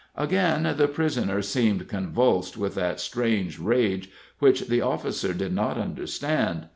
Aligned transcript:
Again 0.15 0.63
the 0.77 0.87
prisoner 0.87 1.43
seemed 1.43 1.87
convulsed 1.87 2.57
with 2.57 2.73
that 2.73 2.99
strange 2.99 3.59
rage 3.59 4.09
which 4.39 4.61
the 4.61 4.81
officer 4.81 5.31
did 5.31 5.53
not 5.53 5.77
understand. 5.77 6.65